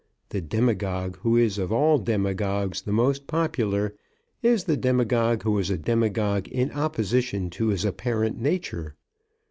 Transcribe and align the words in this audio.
The 0.29 0.41
demagogue 0.41 1.17
who 1.17 1.37
is 1.37 1.59
of 1.59 1.71
all 1.71 1.99
demagogues 1.99 2.81
the 2.81 2.91
most 2.91 3.27
popular, 3.27 3.93
is 4.41 4.63
the 4.63 4.75
demagogue 4.75 5.43
who 5.43 5.59
is 5.59 5.69
a 5.69 5.77
demagogue 5.77 6.47
in 6.47 6.71
opposition 6.71 7.51
to 7.51 7.67
his 7.67 7.85
apparent 7.85 8.41
nature. 8.41 8.95